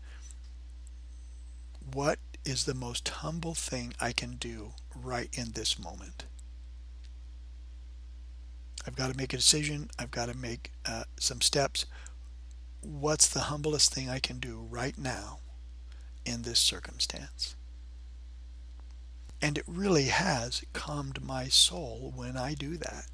what 1.92 2.18
is 2.44 2.64
the 2.64 2.74
most 2.74 3.08
humble 3.08 3.54
thing 3.54 3.94
I 4.00 4.12
can 4.12 4.36
do 4.36 4.72
right 4.94 5.28
in 5.32 5.52
this 5.52 5.78
moment? 5.78 6.24
I've 8.86 8.96
got 8.96 9.10
to 9.10 9.16
make 9.16 9.32
a 9.32 9.36
decision. 9.36 9.90
I've 9.98 10.10
got 10.10 10.28
to 10.30 10.36
make 10.36 10.72
uh, 10.86 11.04
some 11.18 11.40
steps. 11.40 11.86
What's 12.82 13.28
the 13.28 13.40
humblest 13.40 13.92
thing 13.92 14.08
I 14.08 14.18
can 14.18 14.38
do 14.38 14.66
right 14.68 14.96
now 14.96 15.40
in 16.24 16.42
this 16.42 16.58
circumstance? 16.58 17.54
And 19.42 19.56
it 19.58 19.64
really 19.66 20.06
has 20.06 20.62
calmed 20.72 21.22
my 21.22 21.48
soul 21.48 22.12
when 22.14 22.36
I 22.36 22.54
do 22.54 22.76
that. 22.76 23.06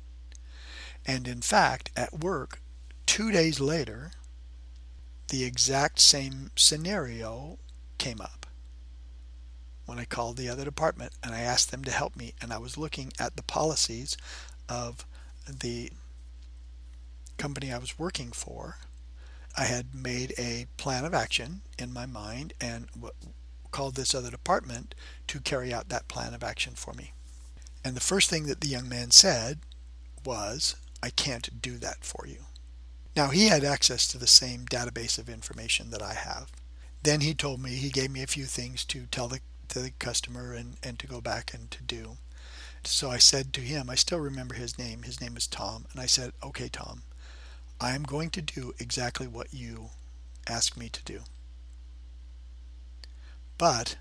And 1.05 1.29
in 1.29 1.41
fact, 1.41 1.91
at 1.97 2.21
work, 2.21 2.61
two 3.07 3.31
days 3.31 3.61
later, 3.61 4.13
the 5.29 5.45
exact 5.45 6.01
same 6.01 6.51
scenario 6.57 7.59
came 7.99 8.21
up 8.21 8.47
when 9.87 9.99
I 9.99 10.05
called 10.05 10.37
the 10.37 10.49
other 10.49 10.65
department 10.65 11.13
and 11.23 11.35
I 11.35 11.41
asked 11.41 11.71
them 11.71 11.85
to 11.85 11.93
help 11.93 12.17
me. 12.17 12.35
And 12.41 12.53
I 12.53 12.59
was 12.59 12.77
looking 12.77 13.13
at 13.19 13.37
the 13.37 13.43
policies 13.43 14.17
of 14.69 15.07
the 15.49 15.91
company 17.39 17.73
I 17.73 17.79
was 17.79 17.99
working 17.99 18.33
for, 18.33 18.79
I 19.57 19.65
had 19.65 19.95
made 19.95 20.35
a 20.37 20.67
plan 20.77 21.05
of 21.05 21.15
action 21.15 21.63
in 21.79 21.93
my 21.93 22.07
mind 22.07 22.53
and 22.61 22.89
called 23.71 23.95
this 23.95 24.15
other 24.15 24.31
department 24.31 24.95
to 25.29 25.41
carry 25.41 25.73
out 25.73 25.89
that 25.89 26.09
plan 26.09 26.35
of 26.35 26.45
action 26.45 26.75
for 26.75 26.93
me. 26.93 27.13
And 27.85 27.95
the 27.97 28.01
first 28.01 28.29
thing 28.29 28.47
that 28.47 28.61
the 28.61 28.69
young 28.69 28.89
man 28.89 29.11
said 29.11 29.61
was, 30.25 30.77
I 31.03 31.11
can't 31.11 31.63
do 31.63 31.79
that 31.79 32.05
for 32.05 32.27
you. 32.27 32.47
Now, 33.15 33.29
he 33.29 33.47
had 33.47 33.65
access 33.65 34.07
to 34.09 34.19
the 34.19 34.27
same 34.27 34.67
database 34.67 35.19
of 35.19 35.29
information 35.29 35.91
that 35.91 36.03
I 36.03 36.15
have. 36.15 36.51
Then 37.03 37.21
he 37.21 37.33
told 37.33 37.63
me, 37.63 37.71
he 37.71 37.89
gave 37.89 38.11
me 38.11 38.23
a 38.23 38.27
few 38.27 38.45
things 38.45 38.85
to 38.87 39.07
tell 39.07 39.29
the, 39.29 39.41
to 39.69 39.81
the 39.81 39.93
customer 39.99 40.53
and, 40.53 40.77
and 40.83 40.99
to 40.99 41.07
go 41.07 41.21
back 41.21 41.55
and 41.55 41.71
to 41.71 41.83
do. 41.83 42.19
So 42.85 43.11
I 43.11 43.19
said 43.19 43.53
to 43.55 43.61
him, 43.61 43.89
I 43.89 43.95
still 43.95 44.21
remember 44.21 44.55
his 44.55 44.79
name. 44.79 45.03
His 45.03 45.21
name 45.21 45.37
is 45.37 45.47
Tom. 45.47 45.87
And 45.93 46.01
I 46.01 46.07
said, 46.07 46.33
okay, 46.43 46.69
Tom, 46.69 47.03
I 47.81 47.95
am 47.95 48.05
going 48.05 48.31
to 48.31 48.43
do 48.43 48.73
exactly 48.79 49.27
what 49.27 49.53
you 49.53 49.91
asked 50.47 50.77
me 50.77 50.89
to 50.89 51.03
do. 51.05 51.21
But 53.59 53.97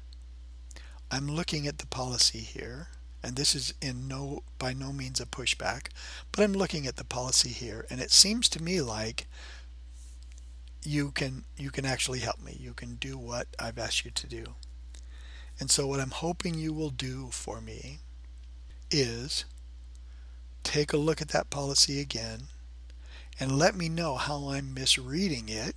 I'm 1.12 1.28
looking 1.30 1.68
at 1.68 1.80
the 1.80 1.88
policy 1.88 2.40
here, 2.40 2.88
and 3.22 3.36
this 3.36 3.56
is 3.56 3.74
in 3.82 4.08
no 4.08 4.44
by 4.60 4.74
no 4.74 4.94
means 4.94 5.20
a 5.20 5.26
pushback, 5.26 5.88
but 6.32 6.44
I'm 6.44 6.54
looking 6.54 6.88
at 6.88 6.96
the 6.96 7.04
policy 7.04 7.50
here, 7.50 7.86
and 7.90 8.00
it 8.00 8.12
seems 8.12 8.48
to 8.50 8.64
me 8.64 8.82
like 8.82 9.28
you 10.84 11.12
can 11.12 11.44
you 11.58 11.72
can 11.72 11.86
actually 11.86 12.20
help 12.20 12.42
me. 12.42 12.58
You 12.60 12.74
can 12.74 12.96
do 12.96 13.18
what 13.18 13.48
I've 13.60 13.80
asked 13.80 14.06
you 14.06 14.12
to 14.12 14.28
do. 14.28 14.46
And 15.60 15.72
so 15.72 15.88
what 15.88 16.00
I'm 16.00 16.12
hoping 16.12 16.56
you 16.56 16.74
will 16.74 16.90
do 16.90 17.30
for 17.32 17.62
me 17.62 18.00
is 18.92 19.46
take 20.64 20.94
a 20.94 20.98
look 20.98 21.22
at 21.22 21.30
that 21.30 21.50
policy 21.50 22.00
again 22.00 22.48
and 23.40 23.58
let 23.58 23.76
me 23.76 23.90
know 23.90 24.16
how 24.16 24.50
I'm 24.50 24.74
misreading 24.74 25.50
it 25.50 25.76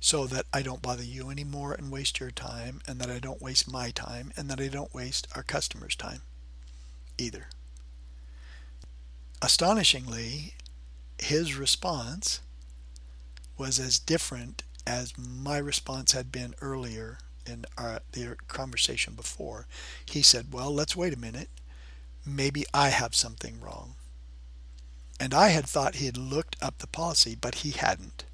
so 0.00 0.26
that 0.26 0.46
I 0.52 0.62
don't 0.62 0.82
bother 0.82 1.02
you 1.02 1.30
anymore 1.30 1.72
and 1.72 1.90
waste 1.90 2.20
your 2.20 2.30
time 2.30 2.80
and 2.86 2.98
that 3.00 3.10
I 3.10 3.18
don't 3.18 3.40
waste 3.40 3.70
my 3.70 3.90
time 3.90 4.32
and 4.36 4.50
that 4.50 4.60
I 4.60 4.68
don't 4.68 4.94
waste 4.94 5.26
our 5.34 5.42
customers' 5.42 5.96
time 5.96 6.22
either. 7.18 7.48
Astonishingly, 9.40 10.54
his 11.18 11.56
response 11.56 12.40
was 13.56 13.78
as 13.78 13.98
different 13.98 14.62
as 14.86 15.16
my 15.16 15.58
response 15.58 16.12
had 16.12 16.30
been 16.32 16.54
earlier 16.60 17.18
in 17.46 17.64
our, 17.78 18.00
the 18.12 18.36
conversation 18.48 19.14
before. 19.14 19.66
He 20.04 20.22
said, 20.22 20.52
Well, 20.52 20.72
let's 20.72 20.96
wait 20.96 21.14
a 21.14 21.18
minute 21.18 21.48
maybe 22.26 22.64
I 22.72 22.88
have 22.88 23.14
something 23.14 23.60
wrong. 23.60 23.94
And 25.20 25.32
I 25.32 25.48
had 25.48 25.66
thought 25.66 25.96
he 25.96 26.06
had 26.06 26.16
looked 26.16 26.56
up 26.60 26.78
the 26.78 26.86
policy, 26.86 27.36
but 27.40 27.56
he 27.56 27.70
hadn't. 27.70 28.24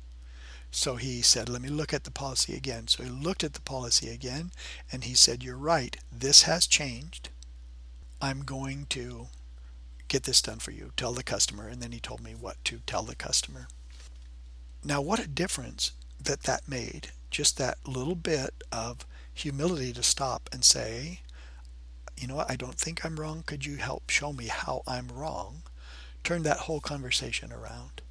So 0.70 0.96
he 0.96 1.20
said, 1.20 1.48
Let 1.48 1.62
me 1.62 1.68
look 1.68 1.92
at 1.92 2.04
the 2.04 2.10
policy 2.10 2.54
again. 2.54 2.88
So 2.88 3.02
he 3.02 3.10
looked 3.10 3.44
at 3.44 3.54
the 3.54 3.60
policy 3.60 4.08
again 4.08 4.52
and 4.92 5.04
he 5.04 5.14
said, 5.14 5.42
You're 5.42 5.56
right, 5.56 5.96
this 6.10 6.42
has 6.42 6.66
changed. 6.66 7.28
I'm 8.22 8.42
going 8.42 8.86
to 8.90 9.28
get 10.08 10.24
this 10.24 10.42
done 10.42 10.58
for 10.58 10.70
you. 10.70 10.92
Tell 10.96 11.12
the 11.12 11.22
customer. 11.22 11.66
And 11.66 11.82
then 11.82 11.92
he 11.92 12.00
told 12.00 12.20
me 12.20 12.34
what 12.34 12.62
to 12.66 12.80
tell 12.86 13.02
the 13.02 13.16
customer. 13.16 13.68
Now, 14.84 15.00
what 15.00 15.20
a 15.20 15.28
difference 15.28 15.92
that 16.22 16.42
that 16.44 16.68
made. 16.68 17.08
Just 17.30 17.58
that 17.58 17.78
little 17.86 18.14
bit 18.14 18.62
of 18.72 19.06
humility 19.32 19.92
to 19.92 20.02
stop 20.02 20.48
and 20.52 20.64
say, 20.64 21.20
you 22.18 22.26
know 22.26 22.36
what, 22.36 22.50
I 22.50 22.56
don't 22.56 22.74
think 22.74 23.04
I'm 23.04 23.16
wrong. 23.16 23.42
Could 23.46 23.64
you 23.64 23.76
help 23.76 24.10
show 24.10 24.32
me 24.32 24.46
how 24.48 24.82
I'm 24.86 25.08
wrong? 25.08 25.62
Turn 26.24 26.42
that 26.42 26.58
whole 26.58 26.80
conversation 26.80 27.52
around. 27.52 28.02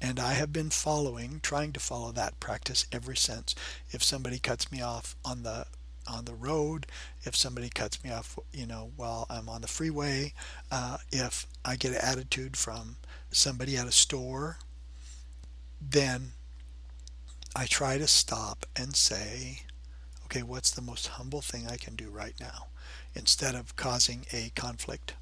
And 0.00 0.18
I 0.18 0.32
have 0.32 0.52
been 0.52 0.70
following, 0.70 1.40
trying 1.42 1.72
to 1.72 1.80
follow 1.80 2.10
that 2.12 2.40
practice 2.40 2.86
ever 2.90 3.14
since. 3.14 3.54
If 3.90 4.02
somebody 4.02 4.38
cuts 4.38 4.72
me 4.72 4.80
off 4.80 5.14
on 5.24 5.42
the 5.42 5.66
on 6.06 6.24
the 6.24 6.34
road, 6.34 6.86
if 7.22 7.36
somebody 7.36 7.68
cuts 7.68 8.02
me 8.02 8.10
off, 8.10 8.38
you 8.52 8.66
know, 8.66 8.90
while 8.96 9.26
I'm 9.28 9.48
on 9.48 9.60
the 9.60 9.68
freeway, 9.68 10.32
uh, 10.70 10.96
if 11.12 11.46
I 11.64 11.76
get 11.76 11.92
an 11.92 11.98
attitude 12.02 12.56
from 12.56 12.96
somebody 13.30 13.76
at 13.76 13.86
a 13.86 13.92
store, 13.92 14.58
then 15.80 16.32
I 17.54 17.66
try 17.66 17.98
to 17.98 18.06
stop 18.06 18.66
and 18.74 18.96
say, 18.96 19.62
okay, 20.24 20.42
what's 20.42 20.70
the 20.70 20.82
most 20.82 21.08
humble 21.08 21.42
thing 21.42 21.66
I 21.68 21.76
can 21.76 21.94
do 21.96 22.10
right 22.10 22.34
now 22.40 22.68
instead 23.14 23.54
of 23.54 23.76
causing 23.76 24.26
a 24.32 24.50
conflict? 24.56 25.14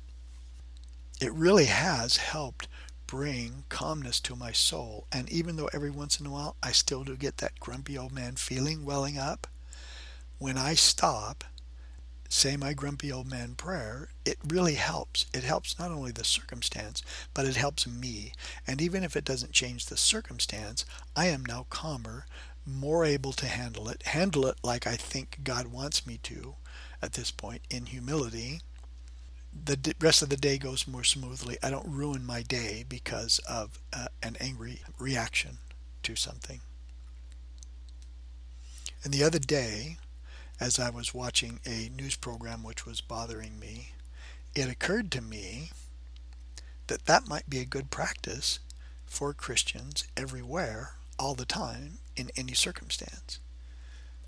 It 1.21 1.33
really 1.33 1.65
has 1.65 2.17
helped 2.19 2.69
bring 3.09 3.65
calmness 3.69 4.21
to 4.21 4.37
my 4.37 4.53
soul. 4.53 5.07
And 5.11 5.29
even 5.31 5.57
though 5.57 5.71
every 5.73 5.91
once 5.91 6.21
in 6.21 6.27
a 6.27 6.31
while 6.31 6.55
I 6.63 6.71
still 6.71 7.03
do 7.03 7.17
get 7.17 7.39
that 7.39 7.59
grumpy 7.59 7.99
old 7.99 8.13
man 8.13 8.37
feeling 8.37 8.85
welling 8.85 9.19
up, 9.19 9.49
when 10.39 10.57
I 10.57 10.75
stop, 10.75 11.43
say 12.29 12.57
my 12.57 12.73
grumpy 12.73 13.11
old 13.11 13.29
man 13.29 13.57
prayer, 13.57 14.11
it 14.25 14.39
really 14.47 14.75
helps. 14.75 15.27
It 15.35 15.43
helps 15.43 15.77
not 15.79 15.91
only 15.91 16.13
the 16.13 16.23
circumstance, 16.23 17.03
but 17.35 17.47
it 17.47 17.57
helps 17.57 17.87
me. 17.87 18.33
And 18.65 18.81
even 18.81 19.03
if 19.03 19.17
it 19.17 19.25
doesn't 19.25 19.53
change 19.53 19.87
the 19.87 19.97
circumstance, 19.97 20.85
I 21.17 21.27
am 21.27 21.45
now 21.45 21.67
calmer 21.69 22.27
more 22.65 23.05
able 23.05 23.33
to 23.33 23.47
handle 23.47 23.89
it, 23.89 24.03
handle 24.05 24.47
it 24.47 24.59
like 24.63 24.87
I 24.87 24.95
think 24.95 25.39
God 25.43 25.69
wants 25.69 26.07
me 26.07 26.21
to 26.25 26.55
at 27.03 27.15
this 27.15 27.31
point 27.33 27.63
in 27.71 27.87
humility. 27.87 28.61
The 29.65 29.95
rest 30.01 30.23
of 30.23 30.29
the 30.31 30.37
day 30.37 30.57
goes 30.59 30.89
more 30.89 31.05
smoothly. 31.05 31.59
I 31.63 31.71
don't 31.71 31.89
ruin 31.89 32.25
my 32.25 32.43
day 32.43 32.85
because 32.89 33.39
of 33.41 33.79
uh, 33.93 34.07
an 34.23 34.37
angry 34.41 34.81
reaction 34.99 35.59
to 36.03 36.17
something. 36.17 36.61
And 39.05 39.13
the 39.13 39.23
other 39.23 39.39
day, 39.39 39.99
as 40.61 40.79
I 40.79 40.91
was 40.91 41.15
watching 41.15 41.61
a 41.67 41.91
news 41.95 42.17
program 42.17 42.63
which 42.63 42.87
was 42.87 43.01
bothering 43.01 43.59
me, 43.59 43.93
it 44.55 44.69
occurred 44.69 45.11
to 45.13 45.21
me 45.21 45.71
that 46.89 47.07
that 47.07 47.29
might 47.29 47.49
be 47.49 47.61
a 47.61 47.67
good 47.67 47.91
practice 47.91 48.59
for 49.07 49.33
Christians 49.33 50.07
everywhere, 50.17 50.95
all 51.19 51.35
the 51.35 51.45
time, 51.45 51.99
in 52.17 52.31
any 52.37 52.55
circumstance. 52.55 53.39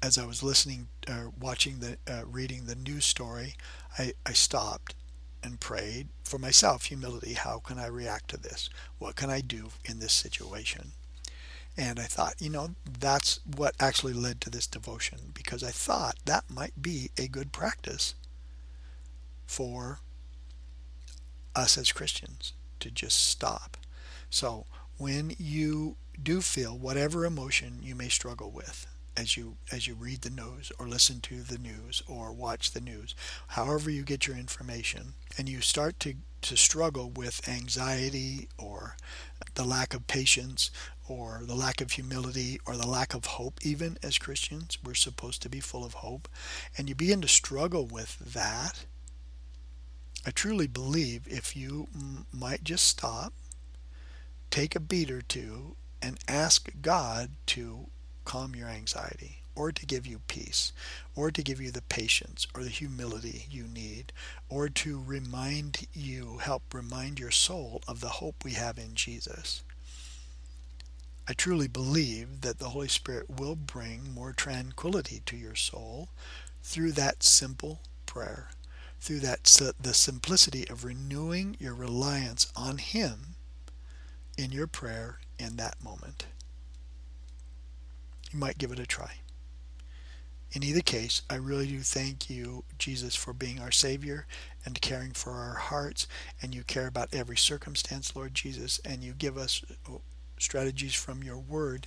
As 0.02 0.16
I 0.16 0.25
was 0.25 0.42
listening, 0.42 0.88
uh, 1.08 1.26
watching 1.38 1.80
the, 1.80 1.99
uh, 2.06 2.22
reading 2.26 2.64
the 2.64 2.75
news 2.75 3.04
story, 3.04 3.54
I, 3.99 4.12
I 4.25 4.32
stopped 4.32 4.94
and 5.42 5.61
prayed 5.61 6.09
for 6.25 6.38
myself 6.38 6.85
humility. 6.85 7.35
How 7.35 7.59
can 7.59 7.78
I 7.78 7.87
react 7.87 8.28
to 8.30 8.37
this? 8.37 8.70
What 8.99 9.16
can 9.16 9.30
I 9.30 9.40
do 9.40 9.68
in 9.85 9.99
this 9.99 10.12
situation? 10.12 10.92
And 11.76 11.99
I 11.99 12.04
thought, 12.04 12.35
you 12.40 12.50
know, 12.50 12.75
that's 12.99 13.40
what 13.56 13.75
actually 13.80 14.12
led 14.12 14.40
to 14.42 14.50
this 14.50 14.66
devotion 14.66 15.32
because 15.32 15.62
I 15.62 15.70
thought 15.70 16.16
that 16.25 16.44
might 16.50 16.82
be 16.82 17.11
a 17.16 17.28
good 17.28 17.52
practice 17.52 18.14
for 19.47 20.00
us 21.54 21.78
as 21.78 21.92
Christians 21.92 22.52
to 22.80 22.90
just 22.90 23.18
stop. 23.28 23.76
So 24.28 24.66
when 24.99 25.35
you 25.38 25.97
do 26.23 26.40
feel 26.40 26.76
whatever 26.76 27.25
emotion 27.25 27.78
you 27.82 27.94
may 27.94 28.09
struggle 28.09 28.50
with 28.50 28.87
as 29.17 29.37
you 29.37 29.57
as 29.73 29.87
you 29.87 29.95
read 29.95 30.23
the 30.23 30.31
news 30.31 30.73
or 30.79 30.88
listen 30.88 31.21
to 31.21 31.43
the 31.43 31.59
news 31.59 32.02
or 32.09 32.33
watch 32.33 32.71
the 32.71 32.81
news, 32.81 33.14
however 33.49 33.90
you 33.90 34.02
get 34.02 34.26
your 34.26 34.37
information, 34.37 35.14
and 35.37 35.49
you 35.49 35.61
start 35.61 35.99
to, 36.00 36.14
to 36.43 36.57
struggle 36.57 37.11
with 37.11 37.47
anxiety 37.49 38.49
or 38.59 38.97
the 39.55 39.64
lack 39.64 39.95
of 39.95 40.07
patience 40.07 40.71
or 41.09 41.43
the 41.45 41.55
lack 41.55 41.81
of 41.81 41.93
humility 41.93 42.61
or 42.67 42.76
the 42.76 42.87
lack 42.87 43.14
of 43.14 43.26
hope, 43.26 43.59
even 43.62 43.99
as 44.02 44.19
Christians, 44.19 44.79
we're 44.85 44.95
supposed 44.95 45.43
to 45.43 45.49
be 45.49 45.61
full 45.61 45.85
of 45.85 45.95
hope, 45.95 46.29
and 46.79 46.88
you 46.88 46.95
begin 46.95 47.21
to 47.21 47.29
struggle 47.29 47.85
with 47.85 48.19
that, 48.19 48.85
I 50.25 50.31
truly 50.31 50.67
believe 50.67 51.26
if 51.26 51.57
you 51.57 51.88
m- 51.95 52.26
might 52.33 52.62
just 52.62 52.87
stop, 52.87 53.33
take 54.50 54.76
a 54.76 54.81
beat 54.81 55.11
or 55.11 55.23
two, 55.23 55.76
and 56.02 56.19
ask 56.29 56.71
God 56.81 57.33
to 57.47 57.88
calm 58.30 58.54
your 58.54 58.68
anxiety 58.68 59.38
or 59.56 59.72
to 59.72 59.84
give 59.84 60.06
you 60.06 60.20
peace 60.28 60.72
or 61.16 61.32
to 61.32 61.42
give 61.42 61.60
you 61.60 61.72
the 61.72 61.82
patience 61.82 62.46
or 62.54 62.62
the 62.62 62.70
humility 62.70 63.46
you 63.50 63.64
need 63.64 64.12
or 64.49 64.68
to 64.68 65.02
remind 65.04 65.88
you, 65.92 66.38
help 66.38 66.62
remind 66.72 67.18
your 67.18 67.32
soul 67.32 67.82
of 67.88 68.00
the 68.00 68.20
hope 68.20 68.44
we 68.44 68.52
have 68.52 68.78
in 68.78 68.94
Jesus. 68.94 69.64
I 71.26 71.32
truly 71.32 71.66
believe 71.66 72.42
that 72.42 72.60
the 72.60 72.68
Holy 72.70 72.87
Spirit 72.88 73.28
will 73.28 73.56
bring 73.56 74.14
more 74.14 74.32
tranquility 74.32 75.22
to 75.26 75.37
your 75.37 75.56
soul 75.56 76.08
through 76.62 76.92
that 76.92 77.25
simple 77.25 77.80
prayer 78.06 78.50
through 79.00 79.20
that 79.20 79.44
the 79.80 79.94
simplicity 79.94 80.68
of 80.68 80.84
renewing 80.84 81.56
your 81.58 81.75
reliance 81.75 82.52
on 82.54 82.78
Him 82.78 83.34
in 84.37 84.52
your 84.52 84.66
prayer 84.66 85.18
in 85.38 85.56
that 85.56 85.82
moment. 85.82 86.26
You 88.30 88.38
might 88.38 88.58
give 88.58 88.72
it 88.72 88.78
a 88.78 88.87
try. 88.87 89.16
In 90.52 90.64
either 90.64 90.80
case, 90.80 91.22
I 91.30 91.37
really 91.37 91.68
do 91.68 91.80
thank 91.80 92.28
you, 92.28 92.64
Jesus, 92.76 93.14
for 93.14 93.32
being 93.32 93.60
our 93.60 93.70
Savior 93.70 94.26
and 94.64 94.80
caring 94.80 95.12
for 95.12 95.32
our 95.32 95.54
hearts, 95.54 96.08
and 96.42 96.54
you 96.54 96.64
care 96.64 96.88
about 96.88 97.14
every 97.14 97.37
circumstance, 97.37 98.16
Lord 98.16 98.34
Jesus, 98.34 98.80
and 98.84 99.02
you 99.04 99.12
give 99.12 99.38
us 99.38 99.62
oh, 99.88 100.00
strategies 100.38 100.94
from 100.94 101.22
your 101.22 101.38
Word 101.38 101.87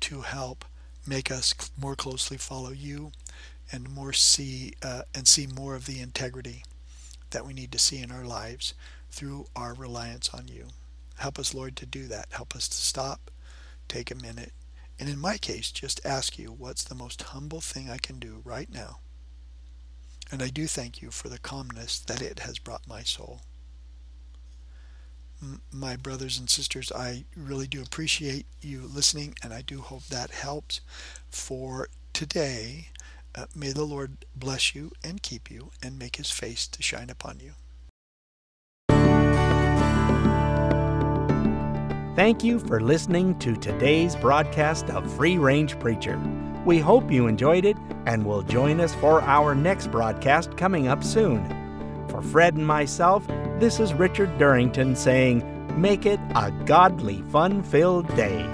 to 0.00 0.20
help 0.20 0.64
make 1.04 1.30
us 1.30 1.54
more 1.76 1.96
closely 1.96 2.36
follow 2.36 2.70
you 2.70 3.10
and 3.72 3.90
more 3.90 4.12
see 4.12 4.74
uh, 4.82 5.02
and 5.14 5.26
see 5.26 5.46
more 5.46 5.74
of 5.74 5.86
the 5.86 6.00
integrity 6.00 6.64
that 7.30 7.44
we 7.44 7.52
need 7.52 7.72
to 7.72 7.78
see 7.78 7.98
in 7.98 8.12
our 8.12 8.24
lives 8.24 8.74
through 9.10 9.46
our 9.56 9.74
reliance 9.74 10.30
on 10.30 10.46
you. 10.46 10.68
Help 11.18 11.38
us, 11.38 11.54
Lord, 11.54 11.74
to 11.76 11.86
do 11.86 12.06
that. 12.06 12.26
Help 12.30 12.54
us 12.54 12.68
to 12.68 12.76
stop, 12.76 13.30
take 13.88 14.10
a 14.10 14.14
minute, 14.14 14.52
and 14.98 15.08
in 15.08 15.18
my 15.18 15.36
case, 15.36 15.70
just 15.70 16.04
ask 16.04 16.38
you, 16.38 16.52
what's 16.52 16.84
the 16.84 16.94
most 16.94 17.20
humble 17.22 17.60
thing 17.60 17.90
I 17.90 17.98
can 17.98 18.18
do 18.18 18.40
right 18.44 18.72
now? 18.72 19.00
And 20.30 20.42
I 20.42 20.48
do 20.48 20.66
thank 20.66 21.02
you 21.02 21.10
for 21.10 21.28
the 21.28 21.38
calmness 21.38 21.98
that 22.00 22.22
it 22.22 22.40
has 22.40 22.58
brought 22.58 22.88
my 22.88 23.02
soul. 23.02 23.42
M- 25.42 25.60
my 25.70 25.96
brothers 25.96 26.38
and 26.38 26.48
sisters, 26.48 26.90
I 26.90 27.24
really 27.36 27.66
do 27.66 27.82
appreciate 27.82 28.46
you 28.60 28.82
listening, 28.82 29.34
and 29.42 29.52
I 29.52 29.62
do 29.62 29.80
hope 29.80 30.06
that 30.06 30.30
helps 30.30 30.80
for 31.30 31.88
today. 32.12 32.88
Uh, 33.34 33.46
may 33.54 33.72
the 33.72 33.84
Lord 33.84 34.24
bless 34.34 34.74
you 34.74 34.92
and 35.04 35.22
keep 35.22 35.50
you 35.50 35.70
and 35.82 35.98
make 35.98 36.16
his 36.16 36.30
face 36.30 36.66
to 36.68 36.82
shine 36.82 37.10
upon 37.10 37.38
you. 37.38 37.52
Thank 42.16 42.42
you 42.42 42.58
for 42.58 42.80
listening 42.80 43.38
to 43.40 43.54
today's 43.54 44.16
broadcast 44.16 44.88
of 44.88 45.12
Free 45.16 45.36
Range 45.36 45.78
Preacher. 45.78 46.18
We 46.64 46.78
hope 46.78 47.12
you 47.12 47.26
enjoyed 47.26 47.66
it 47.66 47.76
and 48.06 48.24
will 48.24 48.40
join 48.40 48.80
us 48.80 48.94
for 48.94 49.20
our 49.20 49.54
next 49.54 49.88
broadcast 49.88 50.56
coming 50.56 50.88
up 50.88 51.04
soon. 51.04 51.44
For 52.08 52.22
Fred 52.22 52.54
and 52.54 52.66
myself, 52.66 53.26
this 53.58 53.80
is 53.80 53.92
Richard 53.92 54.38
Durrington 54.38 54.96
saying, 54.96 55.44
Make 55.78 56.06
it 56.06 56.18
a 56.34 56.50
godly, 56.64 57.20
fun 57.20 57.62
filled 57.62 58.08
day. 58.16 58.50